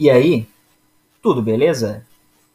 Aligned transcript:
E 0.00 0.08
aí, 0.08 0.46
tudo 1.20 1.42
beleza? 1.42 2.06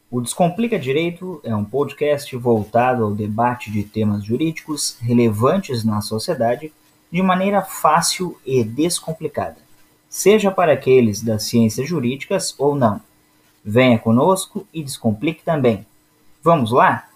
O 0.09 0.21
Descomplica 0.21 0.79
Direito 0.79 1.41
é 1.43 1.53
um 1.53 1.65
podcast 1.65 2.33
voltado 2.37 3.03
ao 3.03 3.11
debate 3.11 3.69
de 3.69 3.83
temas 3.83 4.23
jurídicos 4.23 4.95
relevantes 5.01 5.83
na 5.83 5.99
sociedade 5.99 6.71
de 7.11 7.21
maneira 7.21 7.61
fácil 7.61 8.39
e 8.45 8.63
descomplicada, 8.63 9.57
seja 10.07 10.51
para 10.51 10.71
aqueles 10.71 11.21
das 11.21 11.43
ciências 11.43 11.85
jurídicas 11.85 12.55
ou 12.57 12.75
não. 12.75 13.01
Venha 13.61 13.99
conosco 13.99 14.65
e 14.73 14.81
descomplique 14.81 15.43
também. 15.43 15.85
Vamos 16.41 16.71
lá? 16.71 17.09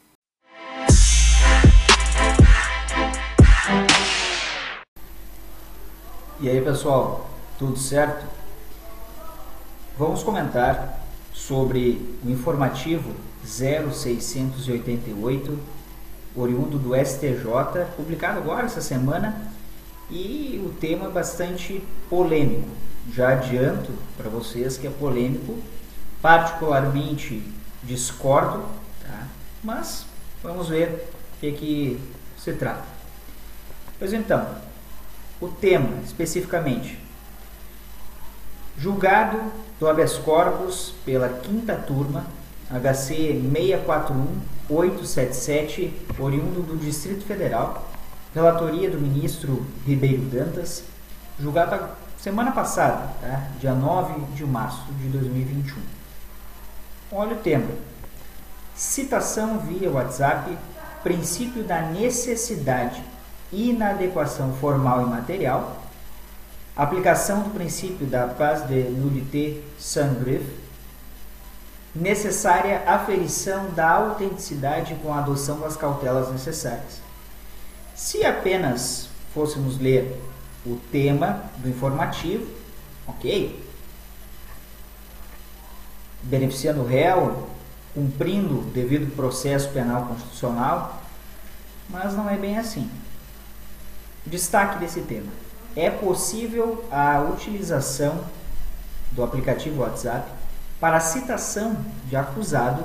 E 6.42 6.50
aí, 6.50 6.62
pessoal, 6.62 7.30
tudo 7.58 7.78
certo? 7.78 8.26
Vamos 9.98 10.22
comentar 10.22 11.00
sobre 11.34 12.16
o 12.24 12.30
informativo 12.30 13.16
0688, 13.44 15.58
oriundo 16.36 16.78
do 16.78 16.96
STJ, 16.96 17.88
publicado 17.96 18.38
agora 18.38 18.68
essa 18.68 18.80
semana, 18.80 19.52
e 20.12 20.62
o 20.64 20.70
tema 20.80 21.08
é 21.08 21.10
bastante 21.10 21.82
polêmico. 22.08 22.70
Já 23.12 23.30
adianto 23.30 23.92
para 24.16 24.30
vocês 24.30 24.78
que 24.78 24.86
é 24.86 24.92
polêmico, 24.92 25.58
particularmente 26.22 27.42
discordo, 27.82 28.64
tá? 29.02 29.26
mas 29.64 30.06
vamos 30.44 30.70
ver 30.70 31.10
o 31.38 31.40
que, 31.40 31.52
que 31.54 32.00
se 32.38 32.54
trata. 32.54 32.86
Pois 33.98 34.14
então, 34.14 34.48
o 35.42 35.48
tema 35.48 35.90
especificamente 36.06 37.08
Julgado 38.80 39.42
do 39.80 39.88
habeas 39.88 40.18
corpus 40.18 40.94
pela 41.06 41.30
quinta 41.30 41.76
turma, 41.76 42.26
HC 42.70 43.42
641-877, 44.70 45.92
oriundo 46.20 46.62
do 46.62 46.78
Distrito 46.78 47.24
Federal, 47.24 47.88
relatoria 48.34 48.90
do 48.90 49.00
ministro 49.00 49.66
Ribeiro 49.86 50.24
Dantas, 50.24 50.84
julgado 51.40 51.90
semana 52.18 52.52
passada, 52.52 53.14
tá? 53.22 53.48
dia 53.60 53.74
9 53.74 54.20
de 54.36 54.46
março 54.46 54.84
de 54.94 55.08
2021. 55.10 55.76
Olha 57.12 57.36
o 57.36 57.40
tema. 57.40 57.70
Citação 58.76 59.60
via 59.60 59.90
WhatsApp, 59.90 60.58
princípio 61.04 61.64
da 61.64 61.82
necessidade, 61.84 63.02
inadequação 63.52 64.54
formal 64.54 65.04
e 65.04 65.06
material, 65.06 65.77
aplicação 66.78 67.42
do 67.42 67.50
princípio 67.50 68.06
da 68.06 68.28
paz 68.28 68.68
de 68.68 68.84
nullité 68.84 69.60
sans 69.80 70.20
greffe, 70.20 70.56
necessária 71.96 72.84
aferição 72.86 73.72
da 73.72 73.90
autenticidade 73.90 74.94
com 75.02 75.12
a 75.12 75.18
adoção 75.18 75.60
das 75.60 75.76
cautelas 75.76 76.32
necessárias. 76.32 77.02
Se 77.96 78.24
apenas 78.24 79.10
fôssemos 79.34 79.80
ler 79.80 80.22
o 80.64 80.78
tema 80.92 81.44
do 81.58 81.68
informativo, 81.68 82.46
ok? 83.08 83.66
Beneficiando 86.22 86.82
o 86.82 86.86
réu, 86.86 87.50
cumprindo 87.96 88.60
o 88.60 88.64
devido 88.66 89.16
processo 89.16 89.70
penal 89.70 90.06
constitucional, 90.06 91.02
mas 91.90 92.14
não 92.14 92.30
é 92.30 92.38
bem 92.38 92.60
assim. 92.60 92.88
Destaque 94.28 94.78
desse 94.78 95.02
tema 95.02 95.47
é 95.78 95.92
possível 95.92 96.84
a 96.92 97.22
utilização 97.22 98.24
do 99.12 99.24
aplicativo 99.24 99.82
WhatsApp 99.82 100.28
para 100.80 101.00
citação 101.00 101.78
de 102.08 102.16
acusado, 102.16 102.84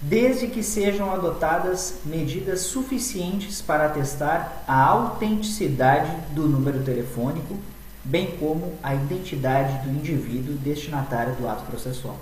desde 0.00 0.46
que 0.46 0.62
sejam 0.62 1.12
adotadas 1.12 1.96
medidas 2.06 2.62
suficientes 2.62 3.60
para 3.60 3.86
atestar 3.86 4.62
a 4.66 4.82
autenticidade 4.84 6.10
do 6.30 6.48
número 6.48 6.82
telefônico, 6.82 7.58
bem 8.02 8.38
como 8.38 8.72
a 8.82 8.94
identidade 8.94 9.86
do 9.86 9.90
indivíduo 9.90 10.54
destinatário 10.54 11.34
do 11.34 11.46
ato 11.46 11.64
processual. 11.66 12.16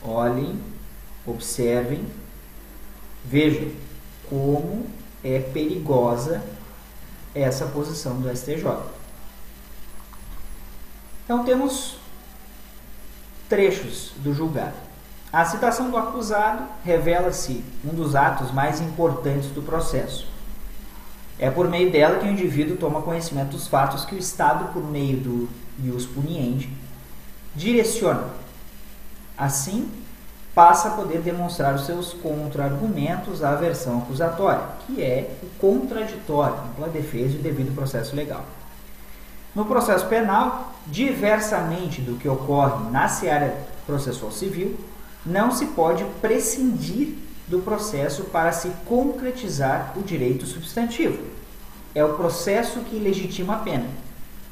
Olhem, 0.00 0.60
observem, 1.26 2.06
vejam 3.24 3.68
como 4.28 4.86
é 5.24 5.40
perigosa 5.40 6.40
essa 7.42 7.66
posição 7.66 8.20
do 8.20 8.34
STJ. 8.34 8.64
Então 11.24 11.44
temos 11.44 11.96
trechos 13.48 14.12
do 14.16 14.32
julgado. 14.32 14.76
A 15.32 15.44
citação 15.44 15.90
do 15.90 15.96
acusado 15.96 16.64
revela-se 16.84 17.62
um 17.84 17.94
dos 17.94 18.14
atos 18.14 18.52
mais 18.52 18.80
importantes 18.80 19.50
do 19.50 19.60
processo. 19.60 20.26
É 21.38 21.50
por 21.50 21.68
meio 21.68 21.90
dela 21.90 22.18
que 22.18 22.26
o 22.26 22.30
indivíduo 22.30 22.76
toma 22.76 23.02
conhecimento 23.02 23.50
dos 23.50 23.66
fatos 23.68 24.04
que 24.04 24.14
o 24.14 24.18
Estado, 24.18 24.72
por 24.72 24.82
meio 24.82 25.18
do 25.18 25.48
ius 25.82 26.06
puniendi, 26.06 26.70
direciona. 27.54 28.30
Assim, 29.36 29.90
passa 30.56 30.88
a 30.88 30.92
poder 30.92 31.18
demonstrar 31.18 31.74
os 31.74 31.84
seus 31.84 32.14
contra-argumentos 32.14 33.44
à 33.44 33.54
versão 33.54 33.98
acusatória, 33.98 34.62
que 34.86 35.02
é 35.02 35.36
o 35.42 35.46
contraditório, 35.60 36.56
ampla 36.70 36.88
defesa 36.88 37.34
e 37.34 37.38
devido 37.38 37.74
processo 37.74 38.16
legal. 38.16 38.42
No 39.54 39.66
processo 39.66 40.06
penal, 40.06 40.72
diversamente 40.86 42.00
do 42.00 42.16
que 42.16 42.26
ocorre 42.26 42.90
na 42.90 43.06
seara 43.06 43.54
processual 43.86 44.32
civil, 44.32 44.80
não 45.26 45.50
se 45.50 45.66
pode 45.66 46.02
prescindir 46.22 47.18
do 47.46 47.58
processo 47.58 48.24
para 48.24 48.50
se 48.50 48.70
concretizar 48.86 49.92
o 49.94 50.00
direito 50.00 50.46
substantivo. 50.46 51.22
É 51.94 52.02
o 52.02 52.14
processo 52.14 52.80
que 52.80 52.98
legitima 52.98 53.56
a 53.56 53.58
pena. 53.58 53.88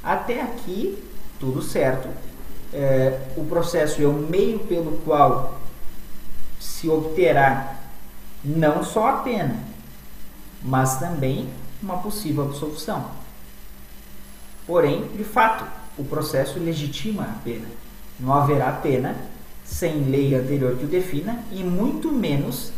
Até 0.03 0.43
aqui, 0.43 1.03
tudo 1.41 1.63
certo. 1.63 2.09
É, 2.75 3.21
o 3.39 3.45
processo 3.45 4.03
é 4.03 4.07
o 4.07 4.13
meio 4.13 4.59
pelo 4.61 4.99
qual 4.99 5.64
se 6.65 6.89
obterá 6.89 7.77
não 8.43 8.83
só 8.83 9.09
a 9.09 9.13
pena, 9.19 9.57
mas 10.63 10.99
também 10.99 11.49
uma 11.83 11.99
possível 11.99 12.45
absolução. 12.45 13.11
Porém, 14.67 15.07
de 15.09 15.25
fato, 15.25 15.67
o 15.99 16.05
processo 16.05 16.59
legitima 16.59 17.25
a 17.25 17.45
pena. 17.45 17.67
Não 18.19 18.33
haverá 18.33 18.73
pena 18.73 19.15
sem 19.63 20.05
lei 20.05 20.35
anterior 20.35 20.77
que 20.77 20.85
o 20.85 20.89
defina 20.89 21.39
e 21.53 21.63
muito 21.63 22.11
menos 22.11 22.73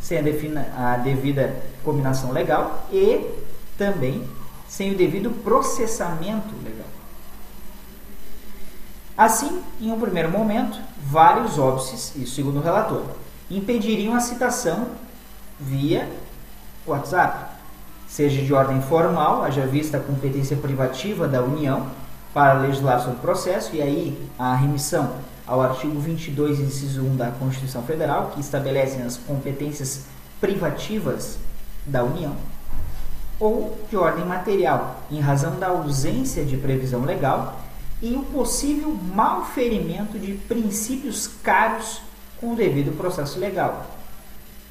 sem 0.00 0.18
a, 0.18 0.22
defina, 0.22 0.72
a 0.76 0.96
devida 0.96 1.60
combinação 1.82 2.30
legal 2.30 2.86
e 2.92 3.30
também 3.76 4.24
sem 4.68 4.92
o 4.92 4.96
devido 4.96 5.30
processamento 5.42 6.54
legal. 6.62 6.86
Assim, 9.16 9.62
em 9.80 9.90
um 9.90 10.00
primeiro 10.00 10.30
momento, 10.30 10.78
vários 10.98 11.58
óbices, 11.58 12.14
isso 12.16 12.34
segundo 12.34 12.58
o 12.58 12.62
relator, 12.62 13.04
impediriam 13.56 14.14
a 14.14 14.20
citação 14.20 14.88
via 15.58 16.08
WhatsApp, 16.86 17.52
seja 18.06 18.42
de 18.42 18.52
ordem 18.52 18.80
formal, 18.82 19.42
haja 19.42 19.66
vista 19.66 19.96
a 19.96 20.00
competência 20.00 20.56
privativa 20.56 21.26
da 21.26 21.42
União 21.42 21.88
para 22.32 22.54
legislar 22.54 23.00
sobre 23.00 23.16
o 23.18 23.20
processo, 23.20 23.74
e 23.74 23.80
aí 23.80 24.28
a 24.38 24.54
remissão 24.54 25.14
ao 25.46 25.60
artigo 25.60 25.98
22, 26.00 26.58
inciso 26.58 27.02
1 27.02 27.16
da 27.16 27.30
Constituição 27.30 27.82
Federal, 27.82 28.30
que 28.34 28.40
estabelece 28.40 29.00
as 29.02 29.16
competências 29.16 30.06
privativas 30.40 31.38
da 31.86 32.02
União, 32.02 32.34
ou 33.38 33.78
de 33.88 33.96
ordem 33.96 34.24
material, 34.24 35.00
em 35.10 35.20
razão 35.20 35.58
da 35.58 35.68
ausência 35.68 36.44
de 36.44 36.56
previsão 36.56 37.04
legal 37.04 37.60
e 38.02 38.14
o 38.14 38.22
possível 38.22 38.96
malferimento 39.14 40.18
de 40.18 40.34
princípios 40.34 41.28
caros 41.42 42.02
com 42.40 42.52
o 42.52 42.56
devido 42.56 42.96
processo 42.96 43.38
legal, 43.38 43.86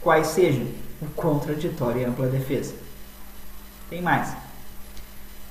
quais 0.02 0.28
sejam 0.28 0.68
o 1.02 1.06
contraditório 1.16 2.02
e 2.02 2.06
ampla 2.06 2.28
defesa. 2.28 2.76
Tem 3.90 4.02
mais. 4.02 4.36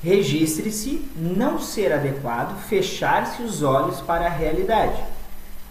Registre-se 0.03 1.09
não 1.15 1.61
ser 1.61 1.93
adequado 1.93 2.59
fechar-se 2.63 3.43
os 3.43 3.63
olhos 3.63 4.01
para 4.01 4.27
a 4.27 4.31
realidade, 4.31 5.01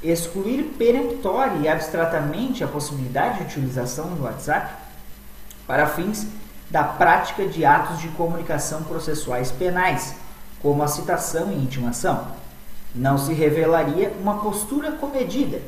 excluir 0.02 0.64
peremptória 0.78 1.58
e 1.58 1.68
abstratamente 1.68 2.64
a 2.64 2.68
possibilidade 2.68 3.40
de 3.40 3.44
utilização 3.44 4.16
do 4.16 4.24
WhatsApp 4.24 4.74
para 5.68 5.88
fins 5.88 6.28
da 6.70 6.84
prática 6.84 7.46
de 7.46 7.66
atos 7.66 8.00
de 8.00 8.08
comunicação 8.10 8.84
processuais 8.84 9.52
penais, 9.52 10.16
como 10.62 10.82
a 10.82 10.88
citação 10.88 11.52
e 11.52 11.56
intimação. 11.56 12.28
Não 12.96 13.18
se 13.18 13.34
revelaria 13.34 14.14
uma 14.22 14.40
postura 14.40 14.94
comedida, 14.94 15.62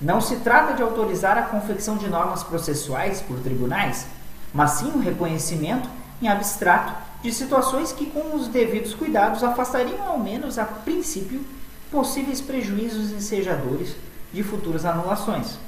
não 0.00 0.20
se 0.20 0.36
trata 0.36 0.74
de 0.74 0.82
autorizar 0.82 1.38
a 1.38 1.42
confecção 1.42 1.96
de 1.96 2.08
normas 2.08 2.42
processuais 2.42 3.20
por 3.22 3.38
tribunais, 3.40 4.06
mas 4.52 4.72
sim 4.72 4.90
o 4.94 5.00
reconhecimento 5.00 5.88
em 6.20 6.28
abstrato 6.28 6.94
de 7.22 7.32
situações 7.32 7.92
que, 7.92 8.06
com 8.06 8.36
os 8.36 8.48
devidos 8.48 8.94
cuidados, 8.94 9.42
afastariam 9.42 10.06
ao 10.06 10.18
menos 10.18 10.58
a 10.58 10.64
princípio 10.64 11.44
possíveis 11.90 12.40
prejuízos 12.40 13.10
ensejadores 13.10 13.96
de 14.32 14.42
futuras 14.42 14.84
anulações. 14.84 15.58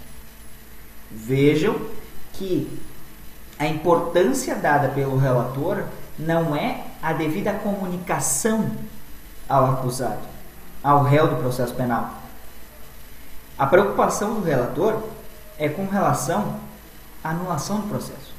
Vejam 1.10 1.80
que 2.34 2.69
a 3.58 3.66
importância 3.66 4.54
dada 4.54 4.88
pelo 4.88 5.19
relator 5.19 5.84
não 6.19 6.54
é 6.54 6.84
a 7.02 7.12
devida 7.12 7.52
comunicação 7.52 8.70
ao 9.48 9.72
acusado, 9.72 10.20
ao 10.82 11.02
réu 11.02 11.28
do 11.28 11.36
processo 11.36 11.75
penal. 11.75 12.18
A 13.58 13.66
preocupação 13.66 14.34
do 14.34 14.46
relator 14.46 15.02
é 15.58 15.69
com 15.69 15.87
relação 15.87 16.60
à 17.25 17.31
anulação 17.31 17.81
do 17.81 17.88
processo. 17.88 18.32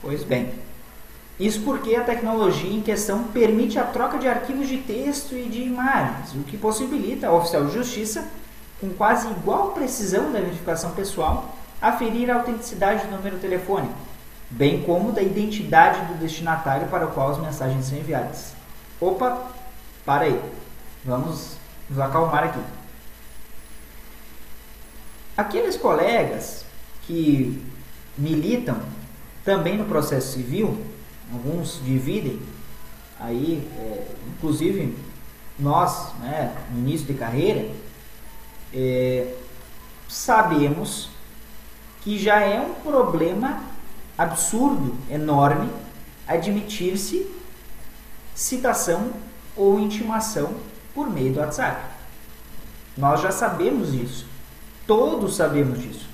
Pois 0.00 0.24
bem, 0.24 0.54
isso 1.38 1.62
porque 1.62 1.94
a 1.94 2.04
tecnologia 2.04 2.70
em 2.70 2.80
questão 2.80 3.24
permite 3.24 3.78
a 3.78 3.84
troca 3.84 4.18
de 4.18 4.28
arquivos 4.28 4.68
de 4.68 4.78
texto 4.78 5.34
e 5.34 5.48
de 5.48 5.62
imagens, 5.62 6.32
o 6.34 6.44
que 6.44 6.56
possibilita 6.56 7.26
ao 7.26 7.38
oficial 7.38 7.66
de 7.66 7.72
justiça, 7.72 8.26
com 8.80 8.90
quase 8.90 9.28
igual 9.28 9.72
precisão 9.72 10.32
da 10.32 10.40
verificação 10.40 10.92
pessoal, 10.92 11.56
aferir 11.80 12.30
a 12.30 12.36
autenticidade 12.36 13.06
do 13.06 13.16
número 13.16 13.38
telefônico, 13.38 13.94
bem 14.48 14.82
como 14.82 15.12
da 15.12 15.22
identidade 15.22 16.00
do 16.06 16.18
destinatário 16.18 16.88
para 16.88 17.06
o 17.06 17.10
qual 17.10 17.30
as 17.30 17.38
mensagens 17.38 17.86
são 17.86 17.98
enviadas. 17.98 18.52
Opa, 19.00 19.50
para 20.04 20.24
aí. 20.24 20.40
Vamos 21.04 21.56
nos 21.88 21.98
acalmar 21.98 22.44
aqui. 22.44 22.60
Aqueles 25.36 25.76
colegas 25.76 26.64
que 27.02 27.62
militam 28.16 28.80
também 29.44 29.76
no 29.76 29.84
processo 29.84 30.32
civil, 30.32 30.80
alguns 31.32 31.80
dividem, 31.84 32.40
aí, 33.18 33.68
é, 33.78 34.06
inclusive 34.28 34.96
nós, 35.58 36.12
né, 36.20 36.56
no 36.70 36.78
início 36.80 37.06
de 37.06 37.14
carreira, 37.14 37.70
é, 38.72 39.34
sabemos 40.08 41.10
que 42.02 42.18
já 42.18 42.40
é 42.40 42.60
um 42.60 42.74
problema 42.74 43.62
absurdo, 44.16 44.96
enorme, 45.10 45.70
admitir-se 46.26 47.26
citação 48.34 49.12
ou 49.56 49.78
intimação 49.78 50.54
por 50.94 51.10
meio 51.10 51.32
do 51.32 51.40
WhatsApp. 51.40 51.82
Nós 52.96 53.20
já 53.20 53.30
sabemos 53.30 53.92
isso. 53.92 54.26
Todos 54.86 55.36
sabemos 55.36 55.80
disso. 55.80 56.08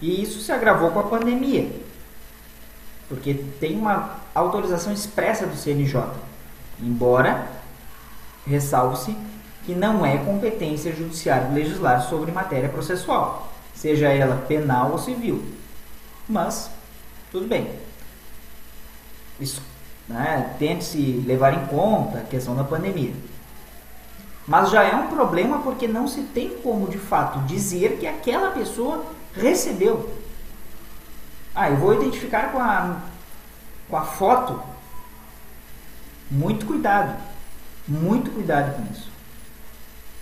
E 0.00 0.22
isso 0.22 0.40
se 0.40 0.52
agravou 0.52 0.90
com 0.90 1.00
a 1.00 1.04
pandemia. 1.04 1.70
Porque 3.08 3.34
tem 3.58 3.76
uma 3.76 4.18
autorização 4.34 4.92
expressa 4.92 5.46
do 5.46 5.56
CNJ. 5.56 6.02
Embora 6.80 7.46
ressalve-se 8.46 9.16
que 9.64 9.74
não 9.74 10.06
é 10.06 10.18
competência 10.18 10.94
judiciária 10.94 11.50
legislar 11.50 12.02
sobre 12.02 12.32
matéria 12.32 12.68
processual, 12.68 13.52
seja 13.74 14.08
ela 14.08 14.36
penal 14.46 14.92
ou 14.92 14.98
civil. 14.98 15.44
Mas, 16.28 16.70
tudo 17.30 17.46
bem. 17.46 17.70
Isso, 19.38 19.62
né, 20.10 20.56
tente-se 20.58 21.22
levar 21.24 21.54
em 21.54 21.66
conta 21.66 22.18
a 22.18 22.22
questão 22.22 22.54
da 22.56 22.64
pandemia. 22.64 23.14
Mas 24.46 24.70
já 24.70 24.82
é 24.82 24.94
um 24.94 25.06
problema 25.06 25.60
porque 25.60 25.86
não 25.86 26.08
se 26.08 26.22
tem 26.22 26.50
como 26.58 26.88
de 26.88 26.98
fato 26.98 27.38
dizer 27.46 27.98
que 27.98 28.06
aquela 28.06 28.50
pessoa 28.50 29.04
recebeu. 29.34 30.12
Ah, 31.54 31.70
eu 31.70 31.76
vou 31.76 31.94
identificar 31.94 32.50
com 32.50 32.58
a, 32.58 32.96
com 33.88 33.96
a 33.96 34.02
foto. 34.02 34.60
Muito 36.28 36.66
cuidado. 36.66 37.16
Muito 37.86 38.32
cuidado 38.32 38.74
com 38.74 38.92
isso. 38.92 39.08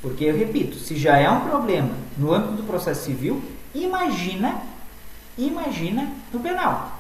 Porque 0.03 0.25
eu 0.25 0.37
repito, 0.37 0.77
se 0.77 0.97
já 0.97 1.17
é 1.17 1.31
um 1.31 1.49
problema 1.49 1.95
no 2.17 2.33
âmbito 2.33 2.55
do 2.55 2.63
processo 2.65 3.07
civil, 3.07 3.43
imagina, 3.75 4.61
imagina 5.37 6.13
no 6.33 6.41
penal. 6.41 6.98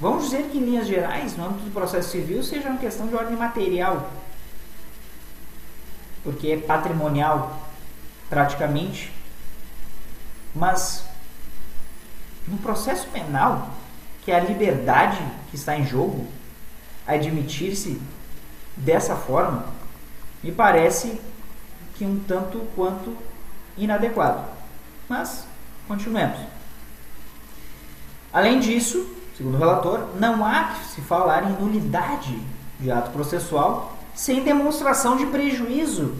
Vamos 0.00 0.24
dizer 0.24 0.50
que 0.50 0.58
em 0.58 0.64
linhas 0.64 0.86
gerais, 0.86 1.36
no 1.36 1.46
âmbito 1.46 1.64
do 1.64 1.70
processo 1.70 2.10
civil, 2.10 2.42
seja 2.42 2.68
uma 2.68 2.78
questão 2.78 3.06
de 3.06 3.14
ordem 3.14 3.36
material, 3.36 4.10
porque 6.22 6.48
é 6.48 6.56
patrimonial 6.56 7.70
praticamente. 8.28 9.12
Mas 10.54 11.04
no 12.46 12.58
processo 12.58 13.06
penal, 13.08 13.70
que 14.24 14.32
é 14.32 14.36
a 14.36 14.40
liberdade 14.40 15.22
que 15.50 15.56
está 15.56 15.76
em 15.76 15.86
jogo, 15.86 16.26
admitir-se 17.06 18.00
dessa 18.76 19.14
forma, 19.14 19.66
me 20.42 20.50
parece 20.50 21.20
que 21.94 22.04
um 22.04 22.18
tanto 22.20 22.58
quanto 22.74 23.16
inadequado. 23.76 24.44
Mas 25.08 25.46
continuemos. 25.86 26.38
Além 28.32 28.58
disso, 28.58 29.13
segundo 29.36 29.56
o 29.56 29.58
relator, 29.58 30.08
não 30.18 30.44
há 30.44 30.64
que 30.64 30.84
se 30.86 31.00
falar 31.00 31.50
em 31.50 31.62
nulidade 31.62 32.40
de 32.78 32.90
ato 32.90 33.10
processual 33.10 33.96
sem 34.14 34.44
demonstração 34.44 35.16
de 35.16 35.26
prejuízo, 35.26 36.14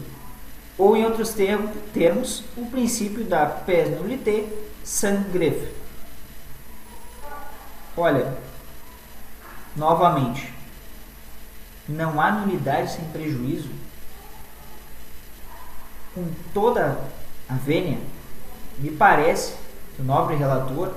ou 0.77 0.97
em 0.97 1.05
outros 1.05 1.33
termos, 1.33 2.43
o 2.57 2.67
princípio 2.67 3.25
da 3.25 3.47
pénalité 3.47 4.49
sans 4.83 5.25
greve. 5.31 5.73
Olha, 7.97 8.37
novamente, 9.77 10.53
não 11.89 12.21
há 12.21 12.33
nulidade 12.33 12.91
sem 12.91 13.05
prejuízo. 13.07 13.71
Com 16.13 16.29
toda 16.53 16.99
a 17.49 17.55
vênia, 17.55 17.99
me 18.79 18.91
parece 18.91 19.55
que 19.95 20.03
o 20.03 20.05
nobre 20.05 20.35
relator 20.35 20.93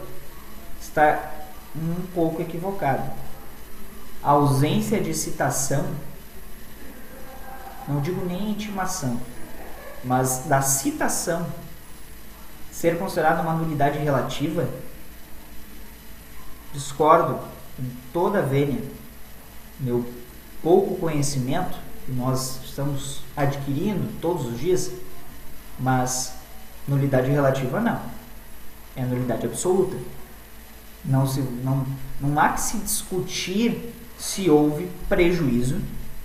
está 0.81 1.36
um 1.75 2.05
pouco 2.13 2.41
equivocado. 2.41 3.11
A 4.23 4.31
ausência 4.31 4.99
de 4.99 5.13
citação 5.13 5.85
não 7.87 8.01
digo 8.01 8.25
nem 8.25 8.51
intimação, 8.51 9.19
mas 10.03 10.43
da 10.45 10.61
citação 10.61 11.47
ser 12.71 12.99
considerada 12.99 13.41
uma 13.41 13.53
nulidade 13.53 13.97
relativa, 13.97 14.67
discordo 16.73 17.39
com 17.75 17.83
toda 18.11 18.39
a 18.39 18.41
vênia, 18.41 18.83
meu 19.79 20.05
pouco 20.61 20.95
conhecimento, 20.95 21.77
que 22.05 22.11
nós 22.11 22.59
estamos 22.63 23.21
adquirindo 23.35 24.19
todos 24.21 24.45
os 24.45 24.59
dias, 24.59 24.91
mas 25.79 26.33
nulidade 26.87 27.31
relativa 27.31 27.79
não. 27.79 28.01
É 28.95 29.01
nulidade 29.03 29.45
absoluta. 29.45 29.95
Não, 31.07 31.25
se, 31.25 31.39
não, 31.39 31.85
não 32.19 32.37
há 32.39 32.49
que 32.49 32.61
se 32.61 32.77
discutir 32.77 33.93
se 34.17 34.49
houve 34.49 34.89
prejuízo 35.07 35.79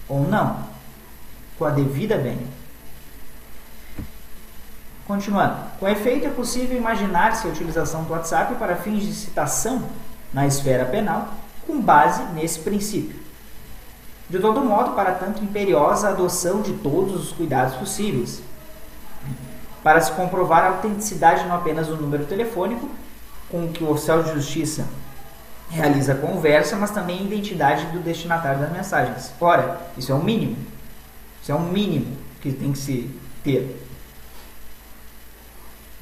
ou 0.08 0.26
não 0.26 0.64
com 1.58 1.64
a 1.64 1.70
devida 1.70 2.18
vênia. 2.18 2.46
Continuando. 5.06 5.56
Com 5.78 5.88
efeito, 5.88 6.26
é 6.26 6.30
possível 6.30 6.76
imaginar-se 6.76 7.46
a 7.46 7.50
utilização 7.50 8.04
do 8.04 8.12
WhatsApp 8.12 8.54
para 8.54 8.76
fins 8.76 9.02
de 9.02 9.12
citação 9.12 9.82
na 10.32 10.46
esfera 10.46 10.84
penal 10.84 11.28
com 11.66 11.80
base 11.80 12.22
nesse 12.32 12.60
princípio. 12.60 13.20
De 14.28 14.38
todo 14.38 14.64
modo, 14.64 14.92
para 14.92 15.12
tanto 15.12 15.44
imperiosa 15.44 16.08
a 16.08 16.10
adoção 16.12 16.62
de 16.62 16.72
todos 16.74 17.14
os 17.14 17.32
cuidados 17.32 17.74
possíveis, 17.74 18.42
para 19.82 20.00
se 20.00 20.12
comprovar 20.12 20.64
a 20.64 20.68
autenticidade 20.68 21.46
não 21.46 21.56
apenas 21.56 21.88
do 21.88 21.96
número 21.96 22.24
telefônico 22.24 22.88
com 23.52 23.68
que 23.68 23.84
o 23.84 23.90
oficial 23.90 24.22
de 24.22 24.32
justiça 24.32 24.86
realiza 25.68 26.14
a 26.14 26.16
conversa, 26.16 26.74
mas 26.76 26.90
também 26.90 27.20
a 27.20 27.22
identidade 27.22 27.86
do 27.86 28.00
destinatário 28.00 28.60
das 28.60 28.72
mensagens. 28.72 29.32
Ora, 29.38 29.80
isso 29.96 30.10
é 30.10 30.14
o 30.14 30.22
mínimo. 30.24 30.56
Isso 31.40 31.52
é 31.52 31.54
um 31.54 31.70
mínimo 31.70 32.16
que 32.40 32.50
tem 32.50 32.72
que 32.72 32.78
se 32.78 33.10
ter. 33.44 33.78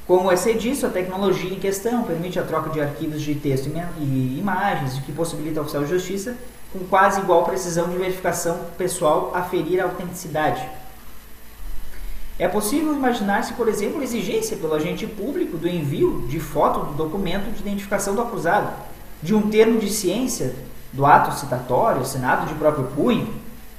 Como 0.07 0.30
é 0.30 0.37
ser 0.37 0.57
disso, 0.57 0.87
a 0.87 0.90
tecnologia 0.90 1.52
em 1.52 1.59
questão 1.59 2.02
permite 2.04 2.38
a 2.38 2.42
troca 2.42 2.71
de 2.71 2.80
arquivos 2.80 3.23
de 3.23 3.35
texto 3.35 3.71
e 3.99 4.38
imagens, 4.38 4.99
o 4.99 5.02
que 5.02 5.12
possibilita 5.12 5.61
ao 5.61 5.64
oficial 5.64 5.85
de 5.85 5.90
justiça, 5.90 6.37
com 6.73 6.80
quase 6.80 7.21
igual 7.21 7.45
precisão 7.45 7.88
de 7.88 7.97
verificação 7.97 8.61
pessoal, 8.78 9.33
aferir 9.35 9.80
a 9.80 9.85
autenticidade. 9.85 10.69
É 12.40 12.49
possível 12.49 12.94
imaginar-se, 12.94 13.52
por 13.52 13.68
exemplo, 13.68 14.00
a 14.00 14.02
exigência 14.02 14.56
pelo 14.56 14.73
agente 14.73 15.06
público 15.06 15.59
do 15.59 15.68
envio 15.68 16.25
de 16.26 16.40
foto 16.40 16.87
do 16.87 16.94
documento 16.94 17.52
de 17.52 17.61
identificação 17.61 18.14
do 18.14 18.23
acusado, 18.23 18.73
de 19.23 19.35
um 19.35 19.50
termo 19.50 19.78
de 19.78 19.90
ciência 19.90 20.54
do 20.90 21.04
ato 21.04 21.38
citatório, 21.38 22.00
assinado 22.00 22.47
de 22.47 22.54
próprio 22.54 22.87
punho, 22.97 23.28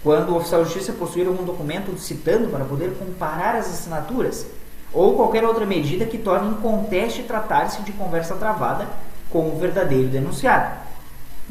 quando 0.04 0.30
o 0.30 0.36
oficial 0.36 0.62
de 0.62 0.68
justiça 0.68 0.94
possuir 0.94 1.26
algum 1.26 1.44
documento 1.44 1.98
citando 1.98 2.50
para 2.50 2.64
poder 2.64 2.94
comparar 3.00 3.56
as 3.56 3.66
assinaturas, 3.66 4.46
ou 4.94 5.16
qualquer 5.16 5.44
outra 5.44 5.66
medida 5.66 6.06
que 6.06 6.20
torne 6.20 6.52
inconteste 6.52 7.24
tratar-se 7.24 7.82
de 7.82 7.92
conversa 7.94 8.36
travada 8.36 8.88
com 9.32 9.50
o 9.50 9.58
verdadeiro 9.58 10.08
denunciado. 10.08 10.72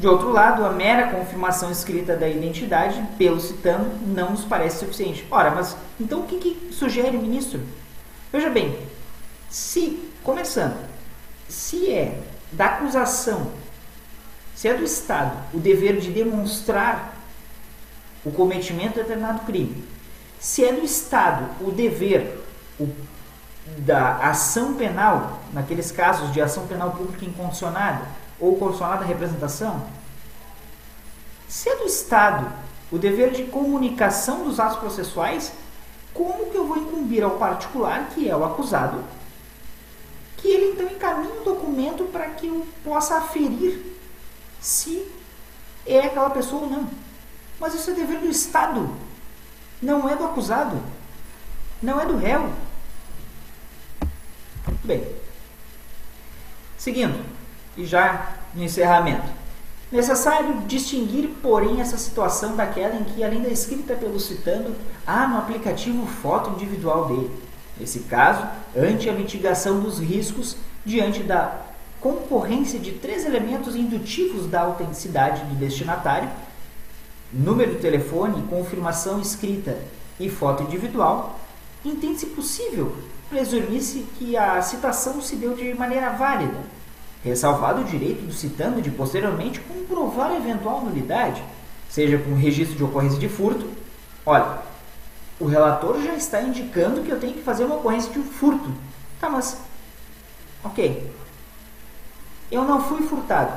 De 0.01 0.07
outro 0.07 0.31
lado, 0.31 0.65
a 0.65 0.71
mera 0.71 1.11
confirmação 1.11 1.69
escrita 1.69 2.17
da 2.17 2.27
identidade 2.27 2.99
pelo 3.19 3.39
citando 3.39 3.87
não 4.03 4.31
nos 4.31 4.43
parece 4.43 4.79
suficiente. 4.79 5.23
Ora, 5.29 5.51
mas 5.51 5.77
então 5.99 6.21
o 6.21 6.23
que, 6.23 6.39
que 6.39 6.73
sugere 6.73 7.15
o 7.15 7.21
ministro? 7.21 7.61
Veja 8.33 8.49
bem, 8.49 8.79
se, 9.47 10.11
começando, 10.23 10.75
se 11.47 11.93
é 11.93 12.19
da 12.51 12.65
acusação, 12.65 13.51
se 14.55 14.67
é 14.67 14.73
do 14.73 14.83
Estado 14.83 15.37
o 15.53 15.59
dever 15.59 15.99
de 15.99 16.09
demonstrar 16.09 17.15
o 18.25 18.31
cometimento 18.31 18.95
de 18.95 19.01
determinado 19.01 19.41
crime, 19.41 19.87
se 20.39 20.65
é 20.65 20.73
do 20.73 20.83
Estado 20.83 21.47
o 21.63 21.69
dever 21.69 22.43
o, 22.79 22.89
da 23.77 24.15
ação 24.17 24.73
penal, 24.73 25.43
naqueles 25.53 25.91
casos 25.91 26.33
de 26.33 26.41
ação 26.41 26.65
penal 26.65 26.89
pública 26.89 27.23
incondicionada, 27.23 28.19
ou 28.41 28.57
condicionada 28.57 29.03
à 29.03 29.07
representação? 29.07 29.85
Se 31.47 31.69
é 31.69 31.75
do 31.75 31.85
Estado 31.85 32.51
o 32.91 32.97
dever 32.97 33.31
de 33.31 33.43
comunicação 33.43 34.43
dos 34.43 34.59
atos 34.59 34.79
processuais, 34.79 35.53
como 36.13 36.49
que 36.49 36.57
eu 36.57 36.67
vou 36.67 36.77
incumbir 36.77 37.23
ao 37.23 37.37
particular, 37.37 38.09
que 38.09 38.27
é 38.27 38.35
o 38.35 38.43
acusado, 38.43 39.01
que 40.37 40.47
ele 40.47 40.71
então 40.71 40.87
encaminhe 40.87 41.31
um 41.39 41.43
documento 41.43 42.05
para 42.05 42.25
que 42.31 42.47
eu 42.47 42.67
possa 42.83 43.17
aferir 43.17 43.85
se 44.59 45.07
é 45.85 45.99
aquela 45.99 46.31
pessoa 46.31 46.63
ou 46.63 46.69
não? 46.69 46.89
Mas 47.59 47.75
isso 47.75 47.91
é 47.91 47.93
dever 47.93 48.19
do 48.19 48.27
Estado, 48.27 48.89
não 49.81 50.09
é 50.09 50.15
do 50.15 50.25
acusado, 50.25 50.81
não 51.81 52.01
é 52.01 52.05
do 52.05 52.17
réu. 52.17 52.51
Bem, 54.83 55.07
seguindo 56.77 57.40
e 57.77 57.85
já 57.85 58.35
no 58.53 58.63
encerramento. 58.63 59.41
Necessário 59.91 60.61
distinguir, 60.67 61.29
porém, 61.41 61.81
essa 61.81 61.97
situação 61.97 62.55
daquela 62.55 62.95
em 62.95 63.03
que, 63.03 63.23
além 63.23 63.41
da 63.41 63.49
escrita 63.49 63.93
pelo 63.93 64.19
citando, 64.19 64.73
há 65.05 65.27
no 65.27 65.37
aplicativo 65.37 66.07
foto 66.07 66.51
individual 66.51 67.07
dele. 67.07 67.31
Nesse 67.77 68.01
caso, 68.01 68.47
ante 68.75 69.09
a 69.09 69.13
mitigação 69.13 69.81
dos 69.81 69.99
riscos 69.99 70.55
diante 70.85 71.23
da 71.23 71.59
concorrência 71.99 72.79
de 72.79 72.93
três 72.93 73.25
elementos 73.25 73.75
indutivos 73.75 74.47
da 74.47 74.61
autenticidade 74.61 75.43
do 75.43 75.55
destinatário, 75.55 76.29
número 77.31 77.75
de 77.75 77.81
telefone, 77.81 78.43
confirmação 78.49 79.19
escrita 79.19 79.77
e 80.19 80.29
foto 80.29 80.63
individual, 80.63 81.39
entende-se 81.83 82.27
possível 82.27 82.95
presumir-se 83.29 84.05
que 84.17 84.35
a 84.35 84.61
citação 84.61 85.21
se 85.21 85.35
deu 85.35 85.53
de 85.53 85.73
maneira 85.73 86.09
válida, 86.11 86.57
ressalvado 87.23 87.81
o 87.81 87.83
direito 87.83 88.25
do 88.25 88.33
citando 88.33 88.81
de 88.81 88.89
posteriormente 88.89 89.59
comprovar 89.59 90.35
eventual 90.35 90.81
nulidade, 90.81 91.43
seja 91.89 92.17
com 92.17 92.35
registro 92.35 92.77
de 92.77 92.83
ocorrência 92.83 93.19
de 93.19 93.29
furto. 93.29 93.69
Olha, 94.25 94.59
o 95.39 95.45
relator 95.45 96.01
já 96.01 96.13
está 96.13 96.41
indicando 96.41 97.01
que 97.01 97.09
eu 97.09 97.19
tenho 97.19 97.33
que 97.33 97.41
fazer 97.41 97.65
uma 97.65 97.75
ocorrência 97.75 98.11
de 98.11 98.19
furto. 98.19 98.71
Tá, 99.19 99.29
mas. 99.29 99.57
Ok. 100.63 101.11
Eu 102.51 102.63
não 102.63 102.81
fui 102.81 103.01
furtado. 103.03 103.51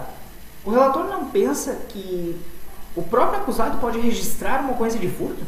O 0.64 0.70
relator 0.70 1.04
não 1.04 1.28
pensa 1.28 1.74
que 1.88 2.40
o 2.96 3.02
próprio 3.02 3.40
acusado 3.40 3.78
pode 3.78 3.98
registrar 3.98 4.60
uma 4.60 4.72
ocorrência 4.72 5.00
de 5.00 5.08
furto? 5.08 5.42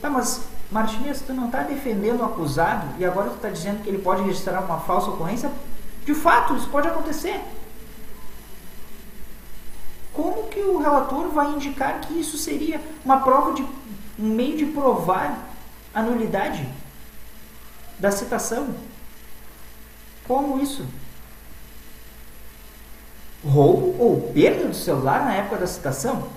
Tá, 0.00 0.08
mas 0.08 0.42
Martinez, 0.70 1.20
tu 1.20 1.32
não 1.32 1.46
está 1.46 1.62
defendendo 1.62 2.20
o 2.20 2.24
acusado 2.24 2.86
e 2.98 3.04
agora 3.04 3.30
tu 3.30 3.36
está 3.36 3.48
dizendo 3.48 3.82
que 3.82 3.88
ele 3.88 3.98
pode 3.98 4.22
registrar 4.22 4.60
uma 4.60 4.78
falsa 4.78 5.10
ocorrência? 5.10 5.50
De 6.04 6.14
fato, 6.14 6.56
isso 6.56 6.68
pode 6.68 6.88
acontecer. 6.88 7.40
Como 10.12 10.48
que 10.48 10.60
o 10.60 10.78
relator 10.78 11.28
vai 11.28 11.50
indicar 11.50 12.00
que 12.00 12.18
isso 12.18 12.36
seria 12.36 12.80
uma 13.04 13.20
prova 13.20 13.52
de 13.52 13.62
um 14.18 14.34
meio 14.34 14.56
de 14.56 14.66
provar 14.66 15.48
a 15.94 16.02
nulidade 16.02 16.68
da 17.98 18.10
citação? 18.10 18.74
Como 20.26 20.60
isso? 20.60 20.86
Roubo 23.44 23.96
ou 23.98 24.30
perda 24.32 24.68
do 24.68 24.74
celular 24.74 25.24
na 25.24 25.34
época 25.34 25.58
da 25.58 25.66
citação? 25.66 26.28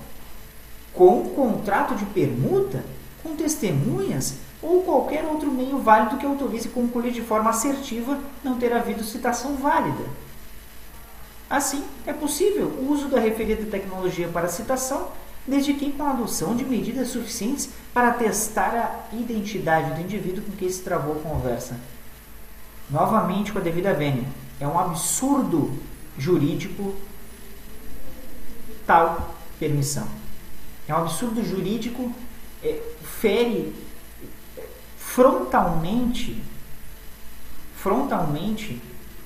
Com 0.92 1.28
contrato 1.30 1.94
de 1.94 2.04
permuta? 2.06 2.84
Com 3.22 3.34
testemunhas? 3.36 4.36
Ou 4.64 4.82
qualquer 4.82 5.24
outro 5.26 5.50
meio 5.52 5.78
válido 5.78 6.16
que 6.16 6.24
autorize 6.24 6.68
concluir 6.70 7.12
de 7.12 7.20
forma 7.20 7.50
assertiva 7.50 8.18
não 8.42 8.58
ter 8.58 8.72
havido 8.72 9.04
citação 9.04 9.56
válida. 9.56 10.04
Assim, 11.48 11.84
é 12.06 12.12
possível 12.12 12.66
o 12.66 12.90
uso 12.90 13.08
da 13.08 13.20
referida 13.20 13.70
tecnologia 13.70 14.26
para 14.28 14.48
citação, 14.48 15.08
desde 15.46 15.74
que 15.74 15.92
com 15.92 16.02
a 16.02 16.10
adoção 16.10 16.56
de 16.56 16.64
medidas 16.64 17.08
suficientes 17.08 17.68
para 17.92 18.12
testar 18.12 18.74
a 19.12 19.14
identidade 19.14 19.94
do 19.94 20.00
indivíduo 20.00 20.42
com 20.42 20.52
quem 20.52 20.70
se 20.70 20.80
travou 20.80 21.16
a 21.16 21.18
conversa. 21.18 21.78
Novamente 22.90 23.52
com 23.52 23.58
a 23.58 23.62
devida 23.62 23.92
vênia, 23.92 24.24
é 24.58 24.66
um 24.66 24.78
absurdo 24.78 25.78
jurídico 26.16 26.94
tal 28.86 29.34
permissão. 29.58 30.08
É 30.88 30.94
um 30.94 30.98
absurdo 30.98 31.44
jurídico, 31.44 32.10
é, 32.62 32.80
fere 33.02 33.83
frontalmente 35.14 36.42
frontalmente 37.76 38.80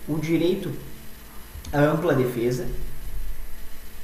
o 0.08 0.18
direito 0.18 0.74
à 1.72 1.78
ampla 1.78 2.12
defesa, 2.12 2.66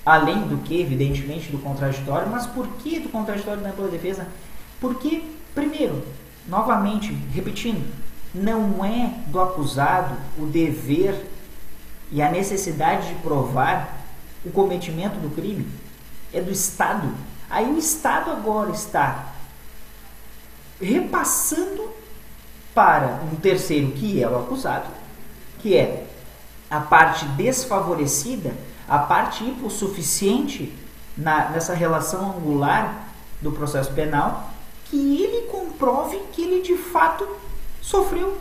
além 0.06 0.46
do 0.46 0.58
que, 0.58 0.80
evidentemente, 0.80 1.50
do 1.50 1.58
contraditório. 1.58 2.30
Mas 2.30 2.46
por 2.46 2.68
que 2.78 3.00
do 3.00 3.08
contraditório 3.08 3.60
da 3.60 3.70
ampla 3.70 3.88
defesa? 3.88 4.28
Porque, 4.80 5.24
primeiro, 5.54 6.06
novamente, 6.46 7.12
repetindo, 7.32 7.84
não 8.32 8.84
é 8.84 9.12
do 9.26 9.40
acusado 9.40 10.16
o 10.38 10.46
dever 10.46 11.26
e 12.12 12.22
a 12.22 12.30
necessidade 12.30 13.08
de 13.08 13.14
provar 13.16 14.06
o 14.44 14.50
cometimento 14.50 15.18
do 15.18 15.34
crime, 15.34 15.66
é 16.32 16.40
do 16.40 16.52
Estado. 16.52 17.12
Aí 17.50 17.66
o 17.66 17.76
Estado 17.76 18.30
agora 18.30 18.70
está 18.70 19.33
repassando 20.84 21.90
para 22.74 23.20
um 23.32 23.36
terceiro 23.36 23.92
que 23.92 24.22
é 24.22 24.28
o 24.28 24.36
acusado, 24.36 24.88
que 25.60 25.76
é 25.76 26.06
a 26.70 26.80
parte 26.80 27.24
desfavorecida, 27.26 28.54
a 28.88 28.98
parte 28.98 29.44
hipossuficiente 29.44 30.72
na, 31.16 31.50
nessa 31.50 31.74
relação 31.74 32.36
angular 32.36 33.08
do 33.40 33.52
processo 33.52 33.92
penal, 33.92 34.50
que 34.86 35.22
ele 35.22 35.46
comprove 35.46 36.18
que 36.32 36.42
ele 36.42 36.62
de 36.62 36.76
fato 36.76 37.26
sofreu 37.80 38.36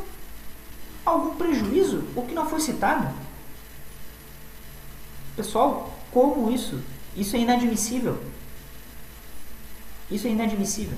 algum 1.05 1.35
prejuízo, 1.35 2.03
o 2.15 2.23
que 2.23 2.33
não 2.33 2.49
foi 2.49 2.59
citado. 2.59 3.07
Pessoal, 5.35 5.93
como 6.11 6.51
isso? 6.51 6.79
Isso 7.15 7.35
é 7.35 7.39
inadmissível. 7.39 8.17
Isso 10.09 10.27
é 10.27 10.31
inadmissível. 10.31 10.97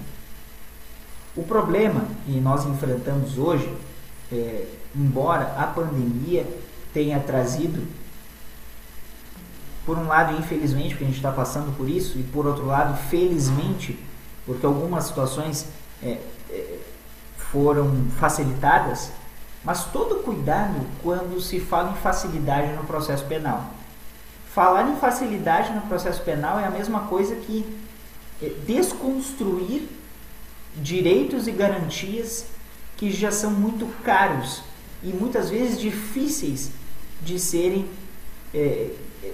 O 1.35 1.43
problema 1.43 2.05
que 2.25 2.39
nós 2.39 2.65
enfrentamos 2.65 3.37
hoje, 3.37 3.71
é, 4.31 4.67
embora 4.95 5.53
a 5.57 5.67
pandemia 5.67 6.45
tenha 6.93 7.19
trazido, 7.19 7.85
por 9.85 9.97
um 9.97 10.07
lado, 10.07 10.37
infelizmente, 10.39 10.89
porque 10.89 11.03
a 11.03 11.07
gente 11.07 11.17
está 11.17 11.31
passando 11.31 11.75
por 11.75 11.89
isso, 11.89 12.17
e 12.17 12.23
por 12.23 12.45
outro 12.45 12.65
lado, 12.65 12.97
felizmente, 13.09 13.99
porque 14.45 14.65
algumas 14.65 15.05
situações 15.05 15.67
é, 16.01 16.19
é, 16.49 16.79
foram 17.51 18.07
facilitadas, 18.17 19.11
mas 19.63 19.85
todo 19.85 20.23
cuidado 20.23 20.79
quando 21.03 21.39
se 21.41 21.59
fala 21.59 21.91
em 21.91 21.95
facilidade 21.95 22.73
no 22.73 22.83
processo 22.83 23.25
penal. 23.25 23.71
Falar 24.53 24.89
em 24.89 24.95
facilidade 24.95 25.73
no 25.73 25.81
processo 25.81 26.21
penal 26.21 26.59
é 26.59 26.65
a 26.65 26.71
mesma 26.71 27.01
coisa 27.01 27.35
que 27.35 27.65
é, 28.41 28.53
desconstruir 28.65 29.87
direitos 30.75 31.47
e 31.47 31.51
garantias 31.51 32.45
que 32.97 33.11
já 33.11 33.31
são 33.31 33.51
muito 33.51 33.85
caros 34.03 34.61
e 35.03 35.07
muitas 35.07 35.49
vezes 35.49 35.79
difíceis 35.79 36.71
de 37.21 37.39
serem 37.39 37.87
é, 38.53 38.91
é, 39.23 39.33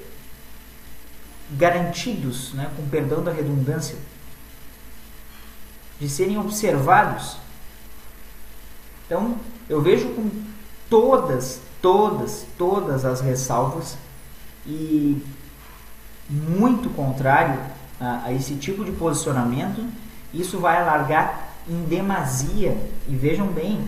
garantidos, 1.51 2.53
né, 2.53 2.71
com 2.75 2.87
perdão 2.89 3.23
da 3.23 3.31
redundância, 3.31 3.95
de 5.99 6.09
serem 6.09 6.37
observados. 6.37 7.37
Então, 9.05 9.37
eu 9.69 9.81
vejo 9.81 10.09
com 10.09 10.29
todas, 10.89 11.61
todas, 11.81 12.45
todas 12.57 13.05
as 13.05 13.21
ressalvas 13.21 13.97
e 14.65 15.21
muito 16.29 16.89
contrário 16.89 17.59
a, 17.99 18.25
a 18.25 18.33
esse 18.33 18.55
tipo 18.55 18.83
de 18.83 18.91
posicionamento 18.91 19.85
isso 20.33 20.59
vai 20.59 20.81
alargar 20.81 21.49
em 21.67 21.83
demasia 21.83 22.77
e 23.07 23.15
vejam 23.15 23.47
bem, 23.47 23.87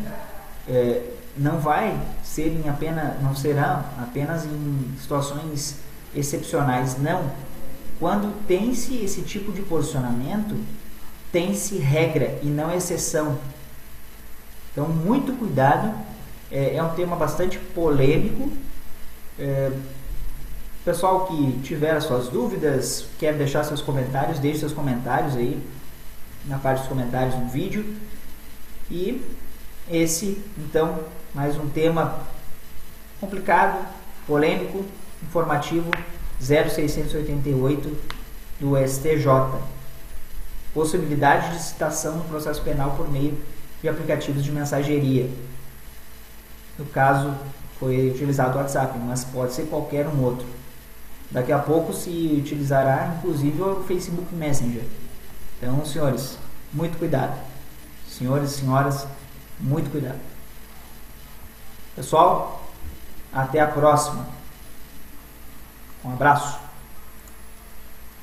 é, 0.68 1.02
não 1.36 1.60
vai 1.60 2.00
ser 2.24 2.48
em 2.48 2.70
apenas, 2.70 3.22
não 3.22 3.36
será 3.36 3.84
apenas 4.02 4.46
em 4.46 4.94
situações 5.00 5.78
excepcionais, 6.16 6.98
não. 6.98 7.32
quando 8.00 8.34
tem-se 8.48 8.98
esse 8.98 9.22
tipo 9.22 9.52
de 9.52 9.62
posicionamento, 9.62 10.56
tem-se 11.32 11.78
regra 11.78 12.38
e 12.44 12.48
não 12.48 12.72
exceção. 12.72 13.40
Então, 14.72 14.88
muito 14.88 15.34
cuidado. 15.34 15.94
É, 16.52 16.76
é 16.76 16.84
um 16.84 16.94
tema 16.94 17.16
bastante 17.16 17.58
polêmico. 17.58 18.52
É, 19.40 19.72
pessoal 20.86 21.26
que 21.26 21.60
tiver 21.64 21.96
as 21.96 22.04
suas 22.04 22.28
dúvidas, 22.28 23.06
quer 23.18 23.34
deixar 23.36 23.64
seus 23.64 23.82
comentários, 23.82 24.38
deixe 24.38 24.60
seus 24.60 24.74
comentários 24.74 25.36
aí 25.36 25.60
na 26.46 26.58
parte 26.58 26.80
dos 26.80 26.88
comentários 26.88 27.36
no 27.36 27.48
vídeo. 27.48 27.86
E 28.90 29.22
esse, 29.90 30.44
então, 30.58 31.04
mais 31.34 31.58
um 31.58 31.68
tema 31.70 32.20
complicado, 33.20 33.86
polêmico, 34.28 34.86
informativo 35.22 35.90
0688 36.40 37.98
do 38.60 38.76
STJ. 38.88 39.62
Possibilidade 40.74 41.54
de 41.56 41.64
citação 41.64 42.18
no 42.18 42.24
processo 42.26 42.62
penal 42.62 42.92
por 42.92 43.10
meio 43.10 43.38
de 43.82 43.90
aplicativos 43.90 44.44
de 44.44 44.52
mensageria. 44.52 45.30
No 46.78 46.86
caso, 46.86 47.34
foi 47.80 48.10
utilizado 48.10 48.58
o 48.58 48.62
WhatsApp, 48.62 48.98
mas 49.00 49.24
pode 49.24 49.54
ser 49.54 49.64
qualquer 49.64 50.08
um 50.08 50.24
outro. 50.24 50.48
Daqui 51.30 51.52
a 51.52 51.60
pouco 51.60 51.94
se 51.94 52.38
utilizará 52.40 53.16
inclusive 53.18 53.62
o 53.62 53.84
Facebook 53.84 54.34
Messenger. 54.34 54.84
Então, 55.64 55.86
senhores, 55.86 56.38
muito 56.74 56.98
cuidado. 56.98 57.40
Senhores 58.06 58.52
e 58.52 58.60
senhoras, 58.60 59.08
muito 59.62 59.90
cuidado. 59.90 60.20
Pessoal, 61.96 62.70
até 63.32 63.62
a 63.62 63.68
próxima. 63.68 64.28
Um 66.04 66.12
abraço. 66.12 66.63